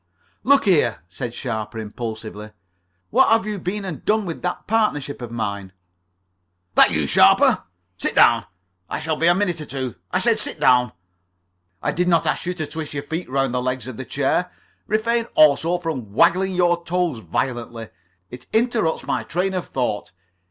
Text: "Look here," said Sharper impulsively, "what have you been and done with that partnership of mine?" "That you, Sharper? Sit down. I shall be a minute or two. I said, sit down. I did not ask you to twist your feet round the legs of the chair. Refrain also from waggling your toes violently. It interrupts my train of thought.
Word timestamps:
"Look 0.43 0.65
here," 0.65 1.03
said 1.09 1.35
Sharper 1.35 1.77
impulsively, 1.77 2.53
"what 3.11 3.29
have 3.29 3.45
you 3.45 3.59
been 3.59 3.85
and 3.85 4.03
done 4.03 4.25
with 4.25 4.41
that 4.41 4.65
partnership 4.65 5.21
of 5.21 5.29
mine?" 5.29 5.73
"That 6.73 6.89
you, 6.89 7.05
Sharper? 7.05 7.65
Sit 7.99 8.15
down. 8.15 8.45
I 8.89 8.99
shall 8.99 9.15
be 9.15 9.27
a 9.27 9.35
minute 9.35 9.61
or 9.61 9.65
two. 9.67 9.93
I 10.11 10.17
said, 10.17 10.39
sit 10.39 10.59
down. 10.59 10.93
I 11.83 11.91
did 11.91 12.07
not 12.07 12.25
ask 12.25 12.47
you 12.47 12.55
to 12.55 12.65
twist 12.65 12.95
your 12.95 13.03
feet 13.03 13.29
round 13.29 13.53
the 13.53 13.61
legs 13.61 13.85
of 13.85 13.97
the 13.97 14.03
chair. 14.05 14.51
Refrain 14.87 15.25
also 15.35 15.77
from 15.77 16.13
waggling 16.13 16.55
your 16.55 16.83
toes 16.83 17.19
violently. 17.19 17.89
It 18.31 18.47
interrupts 18.53 19.05
my 19.05 19.21
train 19.23 19.53
of 19.53 19.67
thought. 19.67 20.13